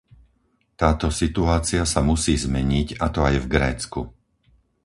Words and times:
Táto 0.81 1.07
situácia 1.21 1.81
sa 1.93 2.01
musí 2.09 2.33
zmeniť, 2.45 2.87
a 3.03 3.13
to 3.13 3.19
aj 3.29 3.35
v 3.39 3.45
Grécku. 3.53 4.01